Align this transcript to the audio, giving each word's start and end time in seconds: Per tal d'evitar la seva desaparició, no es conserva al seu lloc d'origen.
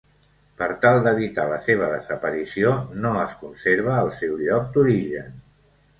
Per 0.61 0.67
tal 0.85 1.01
d'evitar 1.07 1.43
la 1.51 1.59
seva 1.67 1.89
desaparició, 1.91 2.73
no 3.05 3.11
es 3.27 3.35
conserva 3.45 3.95
al 3.99 4.13
seu 4.21 4.37
lloc 4.49 4.77
d'origen. 4.79 5.41